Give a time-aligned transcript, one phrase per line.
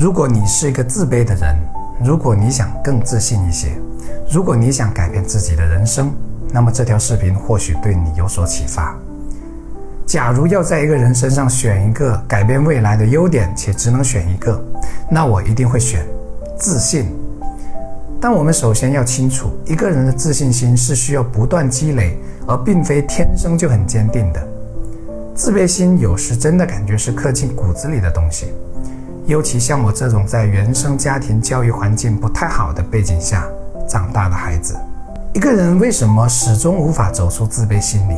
[0.00, 1.54] 如果你是一个自卑的人，
[2.02, 3.68] 如果你想更自信一些，
[4.32, 6.10] 如果你想改变自己的人生，
[6.50, 8.98] 那么这条视频或许对你有所启发。
[10.06, 14.58] 假如要在一个人身上选一个改变未来的优点，且只能选一个，
[15.10, 16.02] 那我一定会选
[16.58, 17.14] 自信。
[18.18, 24.48] 但我们首先要清楚，一个人的自信心是需要不断积累，而并非天生就很坚定的。
[25.34, 28.46] 自卑心有时真的感觉是刻进骨子里的东西，
[29.30, 33.46] 尤其像我这种在原生家庭教育环境不太好的背景下
[33.88, 34.76] 长大的孩子。
[35.32, 38.16] 一个人为什么始终无法走出自卑心理？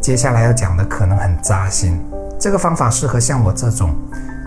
[0.00, 1.96] 接下来要讲的可能很扎心。
[2.36, 3.94] 这个方法适合像我这种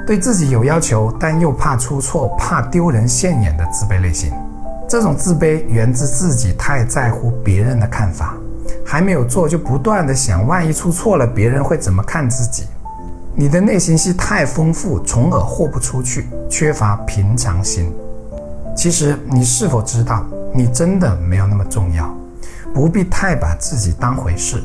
[0.05, 4.33] 对自己有要求，但又怕出错、怕丢人现眼的自卑类型。
[4.89, 8.35] 这种自卑源自自己太在乎别人的看法，
[8.85, 12.65] 还没有做就不断的想，万一出错了，别人会怎么看自己？
[13.39, 17.93] 你的内心戏太丰富，从而豁不出去，缺乏平常心。
[18.75, 22.11] 其实你是否知道，你真的没有那么重要，
[22.73, 24.63] 不必太把自己当回事。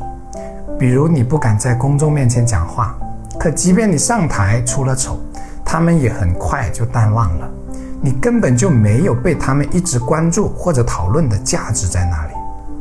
[0.79, 2.97] 比如你不敢在公众面前讲话，
[3.39, 5.19] 可即便你上台出了丑，
[5.63, 7.47] 他们也很快就淡忘了。
[8.01, 12.33] 你根本就没有被他们一直关注或者讨论的价值在哪里？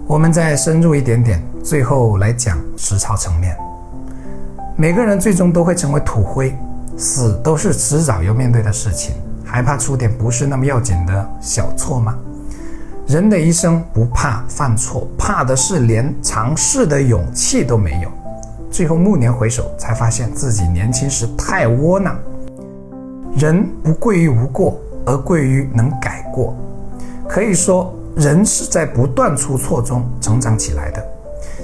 [0.06, 3.54] 我们再深入一点点，最后来讲实操层面。
[4.82, 6.52] 每个人最终都会成为土灰，
[6.96, 12.18] 死都是迟早要面对的事情，还怕出点不是那么要紧的小错吗？
[13.06, 18.10] 人的一生不怕犯错，怕的是连尝试的勇气都没有，
[18.72, 22.18] 最后暮年回首，才发现自己年轻时太窝囊。
[23.36, 24.76] 人不贵于无过。
[25.06, 26.56] 而贵于能改过，
[27.28, 31.04] 可以说人是在不断出错中成长起来的。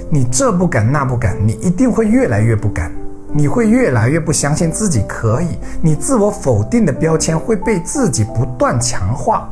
[0.09, 2.91] 你这不敢那不敢，你一定会越来越不敢，
[3.31, 9.47] 你会越来越不相信自己可以，你自我否定的标签会被自己不断强化。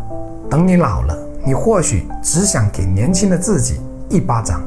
[0.50, 4.62] 等你老了，你或许只想给年轻的自己一巴掌。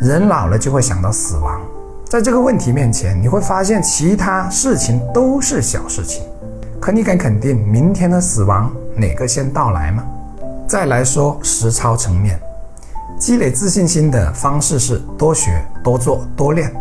[0.00, 1.60] 人老了就会想到死亡，
[2.08, 6.24] 在这个问题面前，你会发现其他事情都是小事情。
[6.80, 10.02] 可你敢肯定明天的死亡哪个先到来吗？
[10.66, 12.40] 再来说实操层面，
[13.20, 16.74] 积累自信心的方式是多学、多做、多练。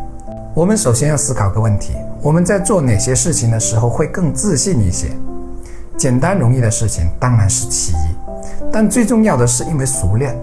[0.54, 5.08] 我们首先要思考个问题：我们在做哪些事情的时候会更自信一些？
[5.98, 8.16] 简单容易的事情当然是其一，
[8.70, 10.38] 但最重要的是因为熟练，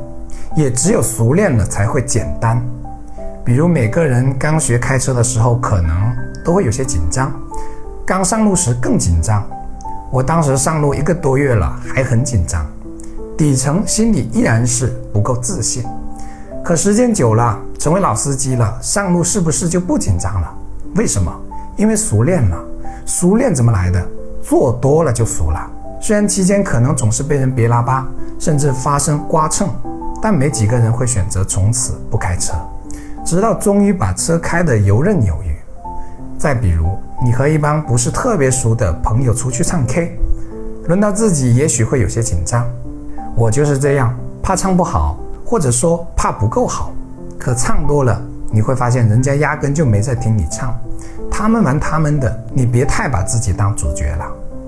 [0.57, 2.59] 也只有熟练了才会简单。
[3.45, 7.31] 比如每个人刚学开车的时候，可能都会有些紧张。
[8.07, 9.47] 刚上路时更紧张，
[10.11, 12.67] 我当时上路一个多月了，还很紧张，
[13.37, 15.85] 底层心里依然是不够自信。
[16.65, 20.53] 可时间久了，成为老司机了，上路是不是就不紧张了？
[20.97, 21.33] 为什么？
[21.77, 22.59] 因为熟练了。
[23.07, 24.05] 熟练怎么来的？
[24.43, 25.71] 做多了就熟了。
[26.01, 28.07] 虽然期间可能总是被人别拉巴，
[28.39, 29.69] 甚至发生刮蹭，
[30.21, 32.55] 但没几个人会选择从此不开车，
[33.25, 35.57] 直到终于把车开得游刃有余。
[36.37, 40.19] 再比如，你和一帮不是特别熟的朋友出去唱 K，
[40.87, 42.67] 轮到自己也许会有些紧张。
[43.35, 46.93] 我就是这样，怕唱不好，或者说怕不够好。
[47.39, 50.77] 可唱多了，你会发现人家压根就没在听你唱，
[51.31, 54.27] 他们玩他们的，你别太把自己当主角了。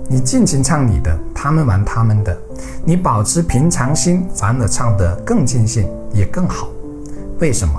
[0.08, 2.36] 你尽情唱你的，他们玩他们的，
[2.84, 6.68] 你保持平常心，反而唱得更尽兴，也更好。
[7.40, 7.74] 为什么？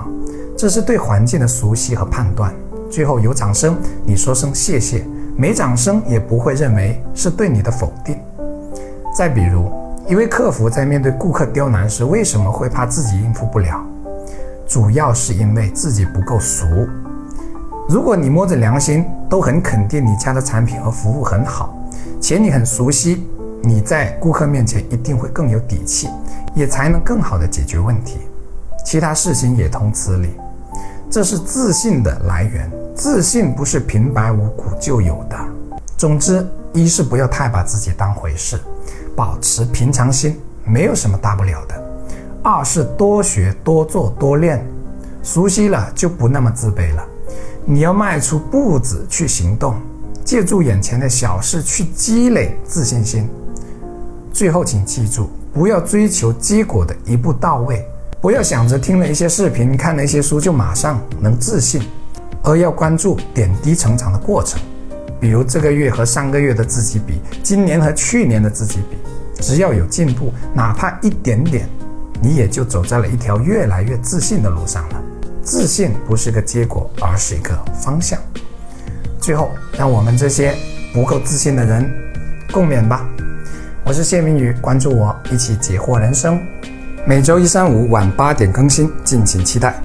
[0.56, 2.52] 这是对环境的熟悉和判断。
[2.90, 5.00] 最后有掌声，你说声谢谢；
[5.36, 8.18] 没掌声也不会认为是对你的否定。
[9.16, 9.70] 再比如，
[10.06, 13.82] 一位客服在面对顾客刁难时，为什么会怕自己应付不了？
[14.72, 16.64] 主要是因为自己不够熟。
[17.86, 21.76] 如果你摸着良心都很肯定你家的产品和服务很好，
[22.18, 23.28] 且你很熟悉，
[23.62, 26.08] 你在顾客面前一定会更有底气，
[26.54, 28.20] 也才能更好的解决问题。
[28.82, 30.30] 其他事情也同此理。
[31.10, 32.70] 这是自信的来源。
[32.94, 35.36] 自信不是平白无故就有的。
[35.98, 38.58] 总之，一是不要太把自己当回事，
[39.14, 41.74] 保持平常心，没有什么大不了的；
[42.42, 44.66] 二是多学、多做、多练，
[45.22, 47.06] 熟悉了就不那么自卑了。
[47.64, 49.76] 你要迈出步子去行动，
[50.24, 53.28] 借助眼前的小事去积累自信心。
[54.32, 57.86] 最后，请记住，不要追求结果的一步到位，
[58.20, 61.80] 不要想着听了一些视频、看了一些书就马上能自信。
[62.42, 64.60] 而要关注点滴成长的过程，
[65.20, 68.96] 比如这个月和上个月的自己比，今年和去年的自己比，
[69.40, 71.68] 只要有进步，哪怕一点点，
[72.22, 75.02] 你也就走在了一条越来越自信的路上了。
[75.42, 78.16] 自信不是个结果，而是一个方向。
[79.20, 80.54] 最后，让我们这些
[80.94, 81.92] 不够自信的人，
[82.52, 83.04] 共勉吧。
[83.84, 86.40] 我是谢明宇，关注我，一起解惑人生。
[87.04, 89.82] 每周一、三、五晚八点更新，敬请期待。